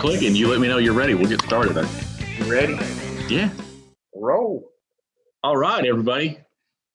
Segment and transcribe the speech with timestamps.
[0.00, 0.34] clicking.
[0.34, 1.12] You let me know you're ready.
[1.12, 1.76] We'll get started.
[2.38, 2.72] You ready?
[3.28, 3.50] Yeah.
[4.14, 4.72] Roll.
[5.44, 6.38] All right, everybody.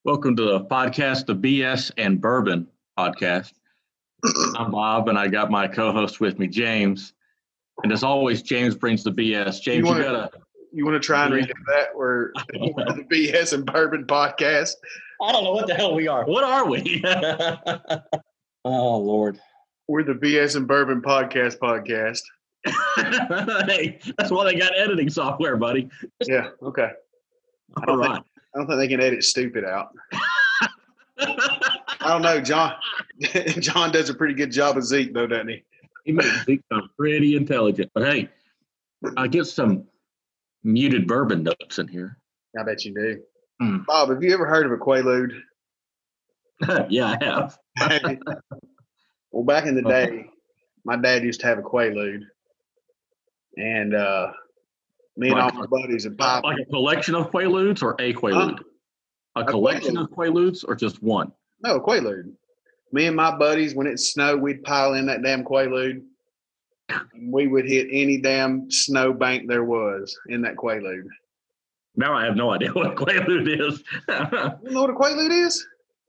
[0.05, 2.67] Welcome to the podcast, the BS and Bourbon
[2.97, 3.53] podcast.
[4.57, 7.13] I'm Bob, and I got my co-host with me, James.
[7.83, 9.61] And as always, James brings the BS.
[9.61, 10.31] James, you, wanna, you gotta.
[10.73, 11.95] You want to try and read that?
[11.95, 14.73] Where the BS and Bourbon podcast.
[15.21, 16.25] I don't know what the hell we are.
[16.25, 17.03] What are we?
[18.65, 19.39] oh Lord.
[19.87, 22.21] We're the BS and Bourbon podcast podcast.
[23.67, 25.89] hey, that's why they got editing software, buddy.
[26.25, 26.49] Yeah.
[26.61, 26.89] Okay.
[27.77, 29.89] I don't, think, I don't think they can edit stupid out.
[31.19, 32.39] I don't know.
[32.41, 32.73] John
[33.59, 35.63] John does a pretty good job of Zeke, though, doesn't he?
[36.05, 37.91] He makes Zeke sound pretty intelligent.
[37.93, 38.29] But hey,
[39.17, 39.85] I get some
[40.63, 42.17] muted bourbon notes in here.
[42.59, 43.21] I bet you do.
[43.61, 43.85] Mm.
[43.85, 45.39] Bob, have you ever heard of a Quaalude?
[46.89, 47.57] yeah, I have.
[49.31, 50.29] well, back in the day,
[50.83, 52.21] my dad used to have a Quaalude,
[53.57, 54.31] and uh,
[55.17, 56.43] me and like, all my buddies would pop.
[56.43, 58.59] Like a collection of Quaaludes or a Quaalude?
[59.35, 60.01] a, a collection Quaalude.
[60.01, 61.31] of Quaaludes or just one?
[61.63, 62.33] No, a Quaalude.
[62.91, 66.01] Me and my buddies, when it snowed, we'd pile in that damn Quaalude.
[67.19, 71.07] we would hit any damn snow bank there was in that Quaalude.
[71.95, 73.83] Now I have no idea what a Quaalude is.
[74.63, 75.65] you know what a Quaalude is?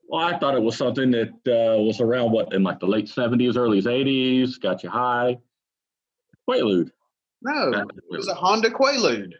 [0.08, 3.08] Well, I thought it was something that uh, was around what in like the late
[3.08, 5.38] seventies, early eighties, got you high.
[6.48, 6.90] Quaalude.
[7.42, 9.32] No, it was a Honda Quaalude.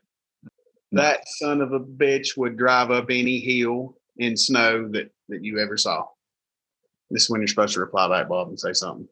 [0.92, 5.58] That son of a bitch would drive up any hill in snow that, that you
[5.58, 6.04] ever saw.
[7.10, 9.08] This is when you're supposed to reply back, Bob, and say something.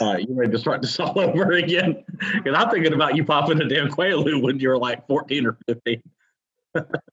[0.00, 2.04] All right, you ready to start this all over again?
[2.08, 5.58] Because I'm thinking about you popping a damn Quaalude when you were like 14 or
[5.66, 6.02] 15.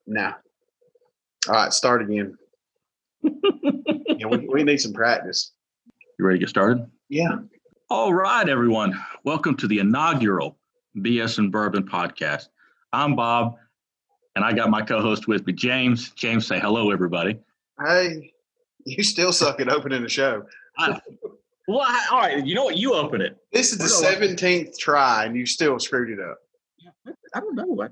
[0.07, 0.33] nah.
[1.47, 2.37] All right, start again.
[3.23, 5.51] yeah, we, we need some practice.
[6.17, 6.85] You ready to get started?
[7.09, 7.39] Yeah.
[7.89, 8.93] All right, everyone.
[9.25, 10.57] Welcome to the inaugural
[10.97, 12.49] BS and Bourbon podcast.
[12.91, 13.55] I'm Bob,
[14.35, 16.11] and I got my co-host with me, James.
[16.11, 17.39] James, say hello, everybody.
[17.83, 18.33] Hey,
[18.85, 20.43] you still suck at opening the show.
[20.77, 20.99] I,
[21.67, 22.45] well, I, all right.
[22.45, 22.77] You know what?
[22.77, 23.37] You open it.
[23.51, 26.37] This is the seventeenth try, and you still screwed it up.
[27.33, 27.65] I don't know.
[27.65, 27.91] what.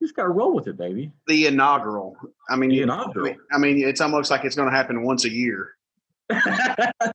[0.00, 1.12] you just got to roll with it, baby.
[1.28, 2.16] The inaugural.
[2.50, 3.36] I mean, the inaugural.
[3.52, 5.72] I mean, it's almost like it's going to happen once a year.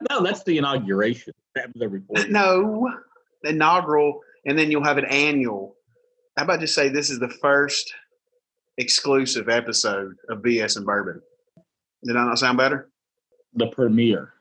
[0.10, 1.34] no, that's the inauguration.
[1.56, 2.02] That happens every.
[2.30, 2.90] No,
[3.44, 5.76] inaugural and then you'll have an annual.
[6.38, 7.94] How about just say this is the first
[8.78, 11.22] exclusive episode of BS and Bourbon?
[12.04, 12.90] Did that not sound better?
[13.54, 14.34] The premiere.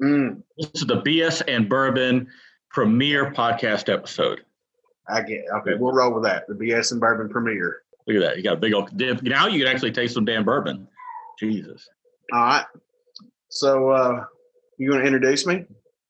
[0.00, 0.42] Mm.
[0.58, 2.28] This is the BS and Bourbon
[2.70, 4.42] premiere podcast episode.
[5.08, 5.74] I get okay.
[5.78, 6.46] We'll roll with that.
[6.48, 7.82] The BS and Bourbon premiere.
[8.06, 8.36] Look at that.
[8.36, 9.22] You got a big old dip.
[9.22, 10.88] Now you can actually taste some damn bourbon.
[11.38, 11.88] Jesus.
[12.32, 12.64] All right.
[13.48, 14.24] So uh
[14.78, 15.64] you gonna introduce me?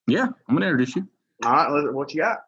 [0.07, 1.07] Yeah, I'm gonna introduce you.
[1.45, 2.39] All right, what you got?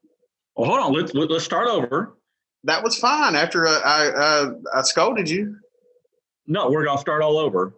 [0.55, 0.93] Well, hold on.
[0.93, 2.17] Let's let's start over.
[2.63, 3.35] That was fine.
[3.35, 5.57] After uh, I uh, I scolded you.
[6.47, 7.73] No, we're gonna start all over.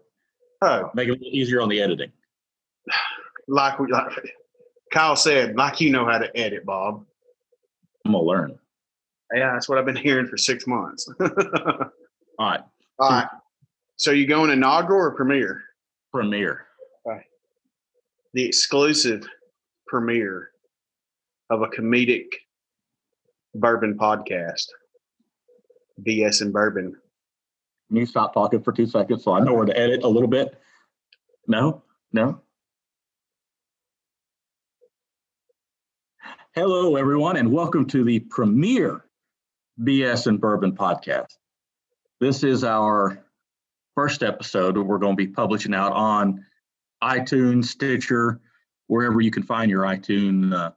[0.61, 2.11] Oh, make it a little easier on the editing.
[3.47, 4.11] Like we like
[4.91, 7.05] Kyle said, like you know how to edit, Bob.
[8.05, 8.59] I'm gonna learn.
[9.33, 11.09] Yeah, that's what I've been hearing for six months.
[11.19, 11.29] all
[12.39, 12.61] right.
[12.99, 13.27] All right.
[13.97, 15.63] So you going inaugural or premiere?
[16.13, 16.65] Premiere.
[17.05, 17.21] Okay.
[18.33, 19.27] The exclusive
[19.87, 20.51] premiere
[21.49, 22.27] of a comedic
[23.55, 24.67] bourbon podcast.
[26.05, 26.95] BS and bourbon.
[27.87, 30.27] Can you stop talking for two seconds so I know where to edit a little
[30.27, 30.59] bit?
[31.47, 31.83] No?
[32.11, 32.41] No?
[36.53, 39.05] Hello, everyone, and welcome to the premiere
[39.81, 41.37] BS and Bourbon podcast.
[42.19, 43.23] This is our
[43.93, 46.43] first episode we're going to be publishing out on
[47.03, 48.41] iTunes, Stitcher,
[48.87, 50.71] wherever you can find your iTunes uh,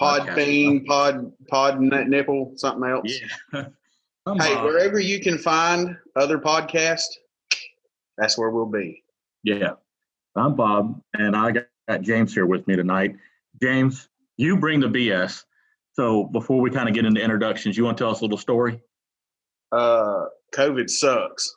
[0.00, 3.20] Podbean, Pod, Pod Nipple, something else.
[3.52, 3.64] Yeah.
[4.38, 7.14] hey, wherever you can find other podcasts,
[8.18, 9.02] that's where we'll be.
[9.42, 9.72] Yeah.
[10.34, 13.16] I'm Bob, and I got James here with me tonight.
[13.62, 15.44] James, you bring the BS.
[15.94, 18.36] So before we kind of get into introductions, you want to tell us a little
[18.36, 18.80] story?
[19.72, 21.56] Uh, COVID sucks.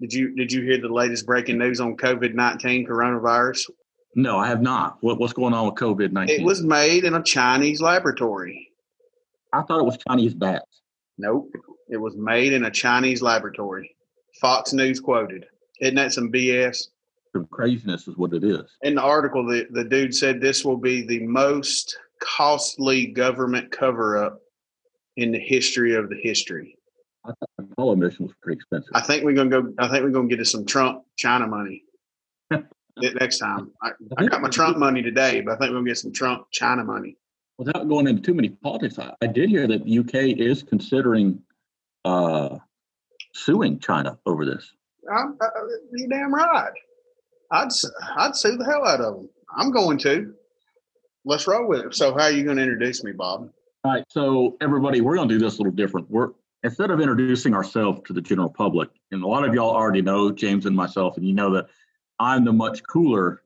[0.00, 3.70] Did you did you hear the latest breaking news on COVID nineteen coronavirus?
[4.14, 4.98] No, I have not.
[5.00, 6.40] What, what's going on with COVID 19?
[6.40, 8.70] It was made in a Chinese laboratory.
[9.52, 10.82] I thought it was Chinese bats.
[11.18, 11.50] Nope.
[11.88, 13.96] It was made in a Chinese laboratory.
[14.40, 15.46] Fox News quoted.
[15.80, 16.88] Isn't that some BS?
[17.32, 18.64] Some craziness is what it is.
[18.82, 24.22] In the article, the, the dude said this will be the most costly government cover
[24.22, 24.40] up
[25.16, 26.76] in the history of the history.
[27.24, 28.90] I thought the Apollo mission was pretty expensive.
[28.94, 29.72] I think we're gonna go.
[29.78, 31.82] I think we're gonna get us some Trump China money.
[33.20, 33.70] Next time.
[33.82, 36.84] I, I got my Trump money today, but I think gonna get some Trump China
[36.84, 37.16] money.
[37.58, 41.40] without going into too many politics, I, I did hear that the UK is considering
[42.04, 42.58] uh,
[43.34, 44.72] suing China over this.
[45.12, 45.48] I'm, uh,
[45.92, 46.72] you damn right.
[47.50, 47.68] I'd
[48.16, 49.28] I'd sue the hell out of them.
[49.56, 50.34] I'm going to.
[51.24, 51.94] Let's roll with it.
[51.94, 53.50] So, how are you going to introduce me, Bob?
[53.84, 54.04] All right.
[54.08, 56.10] So, everybody, we're going to do this a little different.
[56.10, 56.30] We're
[56.62, 60.30] instead of introducing ourselves to the general public, and a lot of y'all already know
[60.30, 61.66] James and myself, and you know that
[62.20, 63.42] I'm the much cooler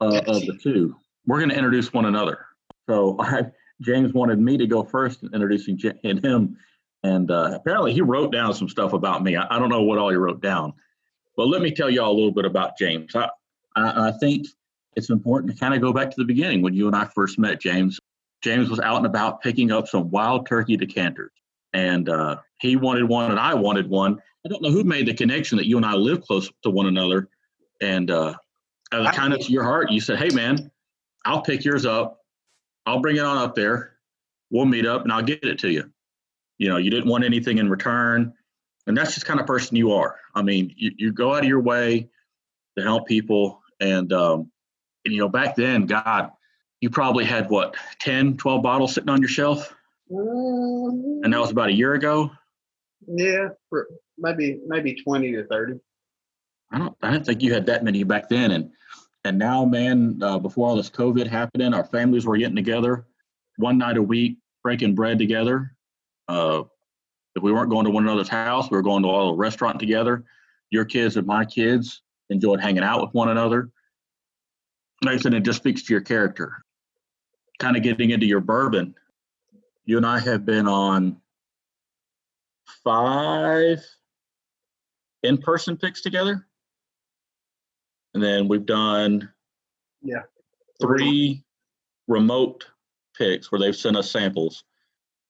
[0.00, 0.96] uh, of the two.
[1.26, 2.46] We're going to introduce one another.
[2.88, 3.46] So, I,
[3.80, 6.56] James wanted me to go first in introducing J- and him,
[7.02, 9.36] and uh, apparently he wrote down some stuff about me.
[9.36, 10.72] I, I don't know what all he wrote down,
[11.36, 13.14] but let me tell y'all a little bit about James.
[13.16, 13.28] I,
[13.76, 14.46] I, I think
[14.94, 17.38] it's important to kind of go back to the beginning when you and I first
[17.38, 17.98] met, James.
[18.42, 21.32] James was out and about picking up some wild turkey decanters,
[21.72, 24.20] and uh, he wanted one, and I wanted one.
[24.44, 26.86] I don't know who made the connection that you and I live close to one
[26.86, 27.28] another,
[27.82, 28.34] and uh,
[28.92, 30.70] out of the kindness of your heart, you said, "Hey, man,
[31.24, 32.20] I'll pick yours up.
[32.86, 33.96] I'll bring it on up there.
[34.50, 35.90] We'll meet up, and I'll get it to you."
[36.58, 38.32] You know, you didn't want anything in return,
[38.86, 40.16] and that's just kind of person you are.
[40.34, 42.08] I mean, you, you go out of your way
[42.78, 44.50] to help people, and um,
[45.04, 46.30] and you know, back then, God,
[46.80, 49.74] you probably had what 10, 12 bottles sitting on your shelf,
[50.08, 52.30] and that was about a year ago.
[53.06, 53.88] yeah, for
[54.18, 55.80] maybe maybe twenty to thirty.
[56.72, 56.96] I don't.
[57.02, 58.70] I didn't think you had that many back then, and
[59.24, 63.06] and now, man, uh, before all this COVID happening, our families were getting together
[63.56, 65.76] one night a week, breaking bread together.
[66.28, 66.62] Uh,
[67.36, 69.78] if we weren't going to one another's house, we were going to a little restaurant
[69.78, 70.24] together.
[70.70, 73.70] Your kids and my kids enjoyed hanging out with one another.
[75.04, 76.64] Nathan, it just speaks to your character.
[77.58, 78.94] Kind of getting into your bourbon,
[79.84, 81.16] you and I have been on
[82.82, 83.84] five
[85.22, 86.46] in-person picks together,
[88.14, 89.28] and then we've done
[90.02, 90.22] Yeah.
[90.80, 91.44] three
[92.08, 92.66] remote
[93.16, 94.64] picks where they've sent us samples.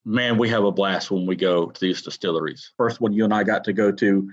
[0.05, 2.73] Man, we have a blast when we go to these distilleries.
[2.76, 4.31] First one you and I got to go to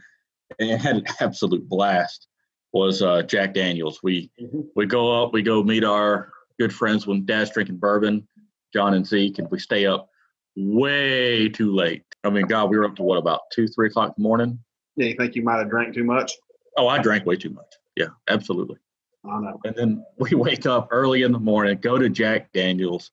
[0.59, 2.27] and had an absolute blast
[2.71, 4.01] was uh, Jack Daniels.
[4.03, 4.67] We Mhm.
[4.75, 8.27] we go up, we go meet our good friends when Dad's drinking bourbon,
[8.73, 10.09] John and Zeke, and we stay up
[10.55, 12.03] way too late.
[12.23, 14.59] I mean, God, we were up to what about two, three o'clock in the morning?
[14.95, 16.33] Yeah, you think you might have drank too much?
[16.77, 17.73] Oh, I drank way too much.
[17.99, 18.77] Yeah, absolutely.
[19.25, 19.59] I know.
[19.65, 23.11] And then we wake up early in the morning, go to Jack Daniels.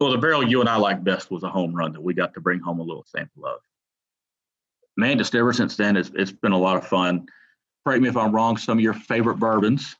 [0.00, 2.34] Well, the barrel you and I like best was a home run that we got
[2.34, 3.60] to bring home a little sample of.
[4.96, 7.26] Man, just ever since then, it's, it's been a lot of fun.
[7.86, 9.94] Correct me if I'm wrong, some of your favorite bourbons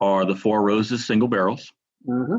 [0.00, 1.72] are the Four Roses single barrels.
[2.04, 2.36] hmm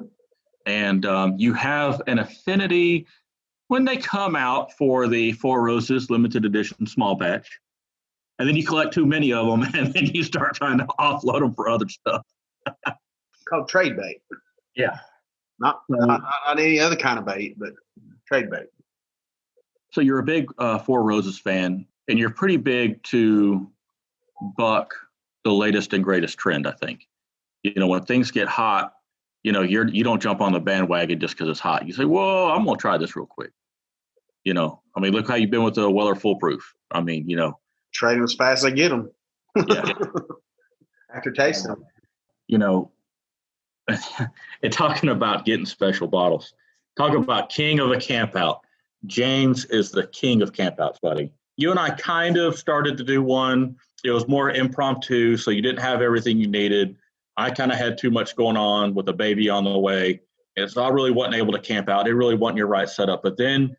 [0.65, 3.07] And um, you have an affinity
[3.67, 7.59] when they come out for the Four Roses limited edition small batch.
[8.43, 11.39] And then you collect too many of them and then you start trying to offload
[11.39, 12.25] them for other stuff.
[13.47, 14.21] Called trade bait.
[14.75, 14.99] Yeah.
[15.59, 17.69] Not, not not any other kind of bait, but
[18.27, 18.65] trade bait.
[19.93, 23.71] So you're a big uh, Four Roses fan, and you're pretty big to
[24.57, 24.93] buck
[25.45, 26.67] the latest and greatest trend.
[26.67, 27.07] I think.
[27.61, 28.91] You know, when things get hot,
[29.43, 31.87] you know, you're you don't jump on the bandwagon just because it's hot.
[31.87, 33.51] You say, "Whoa, I'm gonna try this real quick."
[34.43, 36.73] You know, I mean, look how you've been with the Weller Full Proof.
[36.91, 37.57] I mean, you know,
[37.93, 39.11] Trade them as fast as they get them.
[39.55, 39.93] Yeah.
[41.15, 41.85] After tasting them.
[42.47, 42.91] you know,
[43.87, 46.53] and talking about getting special bottles.
[46.97, 47.23] Talk mm-hmm.
[47.23, 48.61] about king of a camp out.
[49.05, 51.31] James is the king of camp outs, buddy.
[51.57, 53.75] You and I kind of started to do one.
[54.03, 56.95] It was more impromptu, so you didn't have everything you needed.
[57.37, 60.21] I kind of had too much going on with a baby on the way.
[60.55, 62.07] And so I really wasn't able to camp out.
[62.07, 63.23] It really wasn't your right setup.
[63.23, 63.75] But then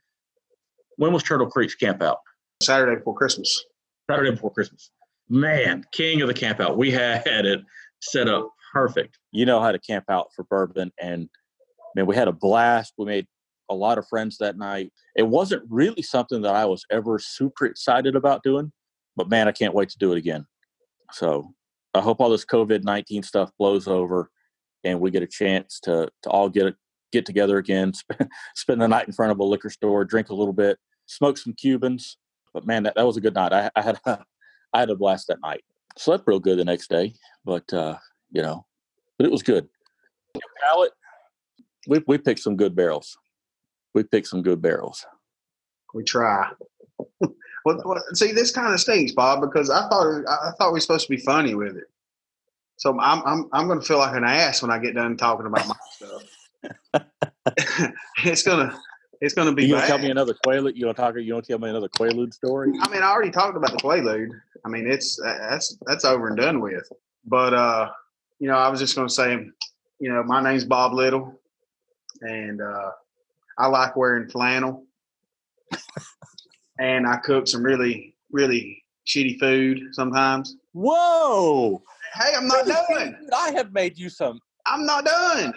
[0.97, 2.19] when was Turtle Creek's camp out?
[2.63, 3.65] Saturday before Christmas.
[4.11, 4.91] Saturday before Christmas.
[5.29, 6.77] Man, king of the camp out.
[6.77, 7.61] We had it
[8.01, 9.19] set up perfect.
[9.33, 11.29] You know how to camp out for bourbon, and
[11.95, 12.95] man, we had a blast.
[12.99, 13.27] We made
[13.71, 14.93] a lot of friends that night.
[15.17, 18.73] It wasn't really something that I was ever super excited about doing,
[19.17, 20.47] but man, I can't wait to do it again.
[21.13, 21.55] So
[21.95, 24.31] I hope all this COVID nineteen stuff blows over,
[24.83, 26.75] and we get a chance to to all get
[27.13, 30.35] get together again, spend, spend the night in front of a liquor store, drink a
[30.35, 32.19] little bit, smoke some Cubans.
[32.55, 33.53] But man, that, that was a good night.
[33.53, 34.25] I, I had a,
[34.73, 35.65] I had a blast that night.
[35.99, 37.99] Slept real good the next day, but uh,
[38.31, 38.65] you know,
[39.19, 39.69] but it was good.
[40.63, 40.93] Palate,
[41.87, 43.19] we we picked some good barrels.
[43.95, 45.05] We picked some good barrels.
[45.93, 46.51] We try.
[47.21, 50.81] well, well, see, this kind of stinks, Bob, because I thought I thought we were
[50.81, 51.85] supposed to be funny with it.
[52.77, 55.47] So I'm I'm I'm going to feel like an ass when I get done talking
[55.47, 57.05] about my stuff.
[58.25, 58.77] it's gonna
[59.25, 59.65] it's gonna be.
[59.65, 60.77] You gonna tell me another Quaalude?
[60.77, 61.15] You gonna talk?
[61.17, 62.73] You gonna tell me another Quaalude story?
[62.81, 64.29] I mean, I already talked about the Quaalude.
[64.65, 66.87] I mean, it's that's that's over and done with.
[67.25, 67.91] But uh,
[68.39, 69.33] you know, I was just going to say,
[69.99, 71.41] you know, my name's Bob Little.
[72.21, 72.91] and uh,
[73.59, 74.85] I like wearing flannel.
[76.79, 80.57] and I cook some really, really shitty food sometimes.
[80.73, 81.83] Whoa!
[82.15, 83.17] Hey, I'm not done.
[83.21, 84.39] Dude, I have made you some.
[84.67, 85.55] I'm not done.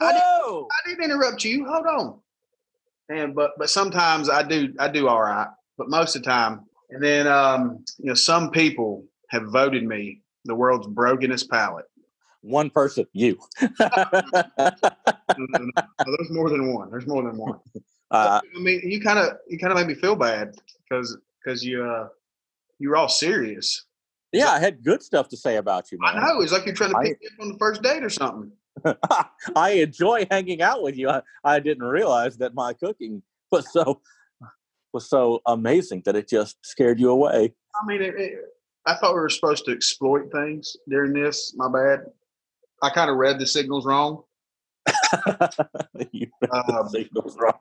[0.00, 0.68] I, Whoa!
[0.70, 1.66] I didn't interrupt you.
[1.66, 2.21] Hold on.
[3.12, 6.60] And but but sometimes I do I do all right, but most of the time.
[6.90, 11.86] And then um, you know, some people have voted me the world's brokenest palate.
[12.42, 13.38] One person, you.
[13.60, 13.68] No,
[15.38, 15.70] no,
[16.04, 16.90] There's more than one.
[16.90, 17.58] There's more than one.
[18.10, 20.54] uh, I mean, you kind of you kind of made me feel bad
[20.88, 22.08] because because you uh
[22.78, 23.86] you were all serious.
[24.32, 26.16] yeah, I had good stuff to say about you, man.
[26.16, 28.02] I know it's like you're trying to I- pick me up on the first date
[28.02, 28.50] or something.
[29.56, 31.08] I enjoy hanging out with you.
[31.08, 34.00] I, I didn't realize that my cooking was so
[34.92, 37.54] was so amazing that it just scared you away.
[37.80, 38.32] I mean, it, it,
[38.86, 41.54] I thought we were supposed to exploit things during this.
[41.56, 42.00] My bad.
[42.82, 44.24] I kind of read the signals wrong.
[46.10, 47.58] You Um, signals wrong.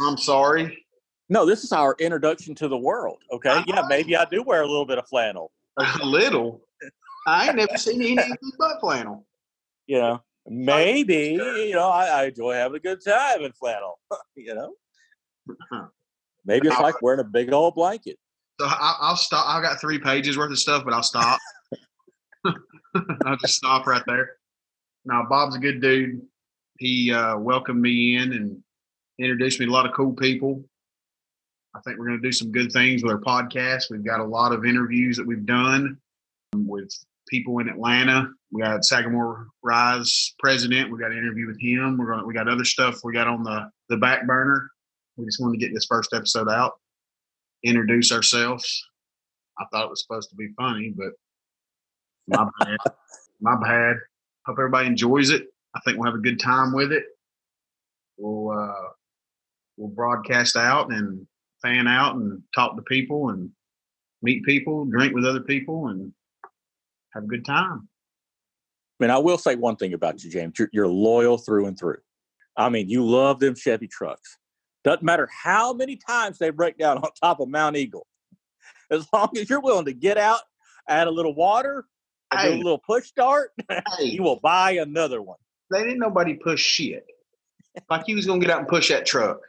[0.00, 0.84] I'm sorry.
[1.28, 3.18] No, this is our introduction to the world.
[3.32, 5.50] Okay, yeah, maybe I do wear a little bit of flannel.
[5.78, 6.60] A little.
[7.26, 9.26] I ain't never seen anything but flannel.
[9.86, 13.98] You know, maybe you know I, I enjoy having a good time in flannel.
[14.36, 14.74] You know,
[16.44, 18.18] maybe it's like wearing a big old blanket.
[18.60, 19.46] So I, I'll stop.
[19.48, 21.38] I've got three pages worth of stuff, but I'll stop.
[23.24, 24.36] I'll just stop right there.
[25.04, 26.22] Now, Bob's a good dude.
[26.78, 28.62] He uh, welcomed me in and
[29.18, 30.64] introduced me to a lot of cool people.
[31.74, 33.90] I think we're going to do some good things with our podcast.
[33.90, 35.98] We've got a lot of interviews that we've done
[36.54, 36.92] with
[37.28, 38.30] people in Atlanta.
[38.54, 40.92] We got Sagamore Rise president.
[40.92, 41.98] We got an interview with him.
[41.98, 44.70] We're gonna We got other stuff we got on the the back burner.
[45.16, 46.74] We just wanted to get this first episode out
[47.64, 48.86] introduce ourselves.
[49.58, 51.12] I thought it was supposed to be funny, but
[52.28, 52.78] my bad.
[53.40, 53.96] my bad.
[54.46, 55.46] Hope everybody enjoys it.
[55.74, 57.04] I think we'll have a good time with it.
[58.18, 58.90] We'll uh,
[59.76, 61.26] we'll broadcast out and
[61.60, 63.50] fan out and talk to people and
[64.22, 66.12] meet people, drink with other people, and
[67.14, 67.88] have a good time.
[69.00, 70.58] I mean, I will say one thing about you, James.
[70.58, 71.98] You're, you're loyal through and through.
[72.56, 74.38] I mean, you love them Chevy trucks.
[74.84, 78.02] Doesn't matter how many times they break down on top of Monteagle.
[78.90, 80.40] As long as you're willing to get out,
[80.88, 81.86] add a little water,
[82.30, 85.38] and do a little push start, Hey, you will buy another one.
[85.70, 87.04] they didn't nobody push shit.
[87.90, 89.40] Like he was gonna get out and push that truck.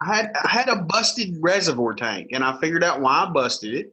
[0.00, 3.74] I had I had a busted reservoir tank, and I figured out why I busted
[3.74, 3.90] it,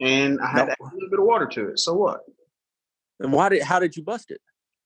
[0.00, 0.64] and I had No.
[0.66, 1.78] to add a little bit of water to it.
[1.78, 2.20] So what?
[3.22, 3.62] And why did?
[3.62, 4.40] How did you bust it?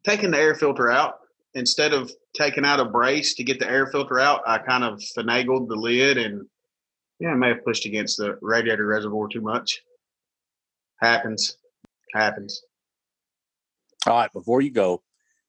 [0.05, 1.14] Taking the air filter out
[1.55, 5.00] instead of taking out a brace to get the air filter out, I kind of
[5.16, 6.47] finagled the lid, and
[7.19, 9.81] yeah, I may have pushed against the radiator reservoir too much.
[11.00, 11.57] Happens,
[12.14, 12.61] happens.
[14.07, 15.02] All right, before you go,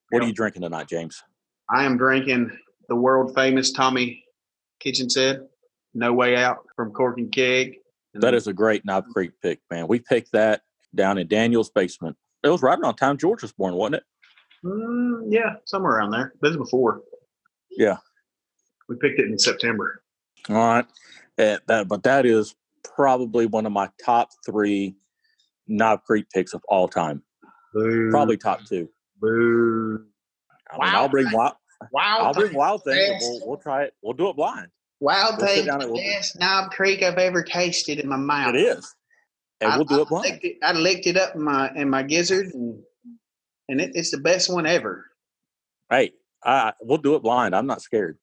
[0.09, 0.25] what Yeah.
[0.25, 1.21] are you drinking tonight, James?
[1.69, 4.23] I am drinking the world famous Tommy
[4.79, 5.47] Kitchen said,
[5.93, 7.75] "No Way Out" from Cork and Keg.
[8.13, 9.87] That is a great Knob Creek pick, man.
[9.87, 10.63] We picked that
[10.95, 12.17] down in Daniel's basement.
[12.43, 14.03] It was right around the time George was born, wasn't it?
[14.65, 16.33] Mm, yeah, somewhere around there.
[16.41, 17.01] This is before.
[17.71, 17.97] Yeah.
[18.89, 20.01] We picked it in September.
[20.49, 20.85] All right.
[21.37, 22.55] Uh, that, but that is
[22.95, 24.95] probably one of my top three
[25.67, 27.21] Knob Creek picks of all time.
[27.73, 28.09] Boo.
[28.09, 28.89] Probably top two.
[29.19, 30.05] Boo.
[30.71, 31.07] I mean, I'll Wow.
[31.09, 31.53] bring wild.
[31.91, 32.21] Wild.
[32.27, 33.23] I'll bring Thing- wild things.
[33.23, 33.93] and We'll, we'll try it.
[34.01, 34.69] We'll do it blind.
[34.99, 38.55] Wild We'll thing, down the we'll- best Knob Creek I've ever tasted in my mouth.
[38.55, 38.95] It is,
[39.61, 40.31] and I, we'll do I it blind.
[40.31, 42.79] licked it, I licked it up in my in my gizzard, and,
[43.69, 45.05] and it, it's the best one ever.
[45.89, 46.11] Hey,
[46.43, 47.55] I, we'll do it blind.
[47.55, 48.17] I'm not scared.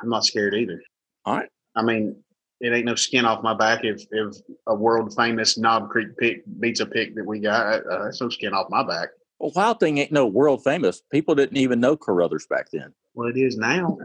[0.00, 0.80] I'm not scared either.
[1.24, 1.48] All right.
[1.74, 2.16] I mean,
[2.60, 6.42] it ain't no skin off my back if if a world famous Knob Creek pick
[6.60, 7.86] beats a pick that we got.
[7.86, 9.08] Uh, that's no skin off my back.
[9.38, 11.02] Well, Wild Thing ain't no world famous.
[11.12, 12.92] People didn't even know Carruthers back then.
[13.14, 13.98] Well, it is now.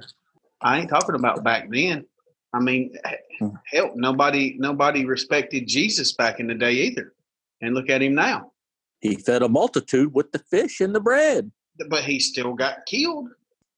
[0.62, 2.06] I ain't talking about back then.
[2.54, 2.96] I mean,
[3.40, 3.50] Hmm.
[3.66, 7.14] hell, nobody nobody respected Jesus back in the day either.
[7.62, 8.52] And look at him now.
[9.00, 11.52] He fed a multitude with the fish and the bread.
[11.90, 13.30] But he still got killed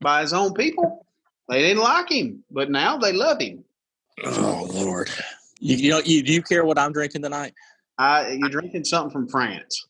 [0.02, 1.06] by his own people.
[1.48, 3.64] They didn't like him, but now they love him.
[4.24, 5.10] Oh Lord!
[5.60, 7.54] You, you know, you, do you care what I'm drinking tonight?
[7.98, 9.88] I, you're drinking something from France.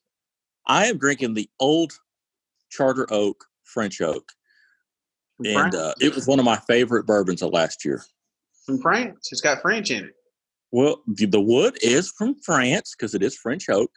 [0.67, 1.93] I am drinking the old
[2.69, 4.31] Charter Oak French Oak,
[5.37, 8.03] From and uh, it was one of my favorite bourbons of last year.
[8.65, 9.29] From France.
[9.31, 10.13] It's got French in it.
[10.71, 13.91] Well, the the wood is from France because it is French oak.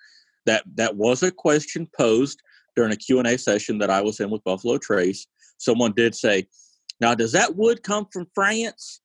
[0.47, 2.41] That that was a question posed
[2.77, 5.27] during a Q and A session that I was in with Buffalo Trace.
[5.59, 6.47] Someone did say,
[7.01, 9.01] "Now, does that wood come from France?"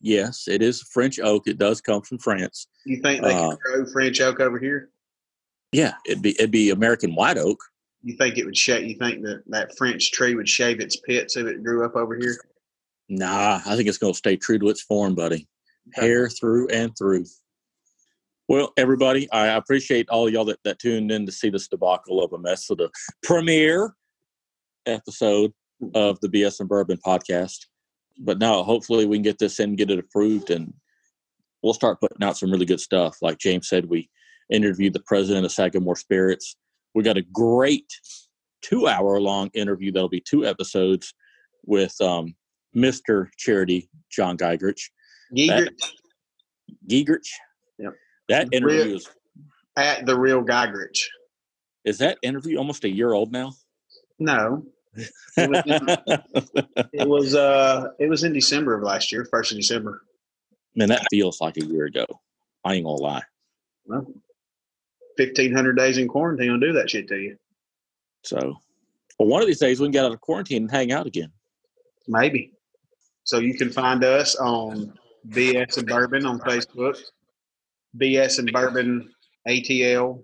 [0.00, 1.46] Yes, it is French oak.
[1.46, 2.66] It does come from France.
[2.84, 4.90] You think they Uh, could grow French oak over here?
[5.72, 7.58] Yeah, it'd be it'd be American white oak.
[8.02, 8.86] You think it would shave?
[8.86, 12.16] You think that that French tree would shave its pits if it grew up over
[12.16, 12.36] here?
[13.08, 15.46] Nah, I think it's going to stay true to its form, buddy.
[15.94, 17.24] Hair through and through.
[18.48, 22.32] Well, everybody, I appreciate all y'all that, that tuned in to see this debacle of
[22.32, 22.90] a mess of the
[23.22, 23.94] premiere
[24.86, 25.52] episode
[25.94, 27.66] of the BS and Bourbon podcast.
[28.18, 30.72] But now, hopefully, we can get this in, get it approved, and
[31.62, 33.16] we'll start putting out some really good stuff.
[33.20, 34.08] Like James said, we
[34.50, 36.56] interviewed the president of Sagamore Spirits.
[36.94, 37.92] We got a great
[38.62, 41.12] two hour long interview that'll be two episodes
[41.64, 42.34] with um,
[42.76, 43.28] Mr.
[43.36, 44.90] Charity John Geigerich.
[45.34, 45.80] Geigerich.
[46.88, 47.28] Geigerich.
[47.78, 47.94] Yep.
[48.28, 49.08] That interview real, is
[49.76, 51.02] at the real Geigerich.
[51.84, 53.52] Is that interview almost a year old now?
[54.18, 54.64] No.
[55.36, 59.58] It was, in, it was uh it was in December of last year, first of
[59.58, 60.00] December.
[60.74, 62.06] Man, that feels like a year ago.
[62.64, 63.22] I ain't gonna lie.
[63.84, 64.06] Well,
[65.18, 67.36] fifteen hundred days in quarantine will do that shit to you.
[68.24, 68.38] So,
[69.18, 71.30] well, one of these days we can get out of quarantine and hang out again.
[72.08, 72.55] Maybe.
[73.26, 74.96] So you can find us on
[75.28, 76.96] BS and Bourbon on Facebook,
[77.98, 79.12] BS and Bourbon
[79.48, 80.22] ATL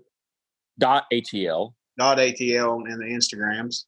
[0.79, 3.83] dot ATL dot ATL and the Instagrams.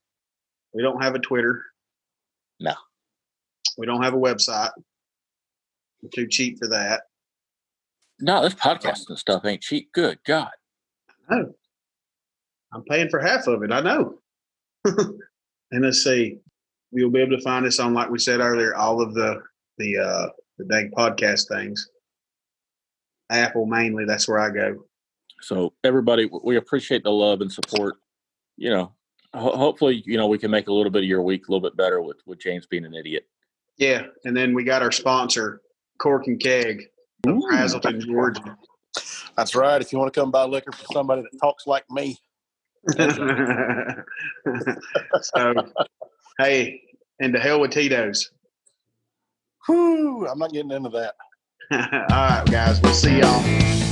[0.74, 1.63] We don't have a Twitter.
[2.60, 2.74] No.
[3.77, 4.72] We don't have a website.
[6.01, 7.03] We're too cheap for that.
[8.19, 9.93] No, this podcasting stuff ain't cheap.
[9.93, 10.51] Good God.
[11.29, 11.53] No.
[12.74, 13.72] I'm paying for half of it.
[13.72, 14.19] I know.
[14.86, 15.19] and
[15.72, 16.39] let's see.
[16.96, 19.42] You'll be able to find us on, like we said earlier, all of the
[19.78, 21.90] the uh the dang podcast things.
[23.30, 24.06] Apple mainly.
[24.06, 24.86] That's where I go.
[25.42, 27.96] So everybody, we appreciate the love and support.
[28.58, 28.94] You know,
[29.34, 31.68] ho- hopefully, you know, we can make a little bit of your week a little
[31.68, 33.28] bit better with with James being an idiot.
[33.78, 35.62] Yeah, and then we got our sponsor,
[36.00, 36.84] Cork and Keg
[37.28, 38.58] of Hazleton, Georgia.
[39.36, 39.82] That's right.
[39.82, 42.18] If you want to come buy liquor for somebody that talks like me.
[45.22, 45.53] so,
[46.40, 46.81] hey,
[47.20, 48.32] and to hell with Tito's.
[49.68, 51.16] Whew, I'm not getting into that.
[51.72, 52.82] All right, guys.
[52.82, 53.84] We'll see y'all.